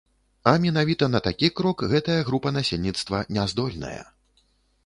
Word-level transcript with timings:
А 0.51 0.53
менавіта 0.63 1.09
на 1.15 1.19
такі 1.27 1.51
крок 1.59 1.85
гэтая 1.93 2.17
група 2.31 2.55
насельніцтва 2.57 3.23
не 3.37 3.47
здольная. 3.53 3.97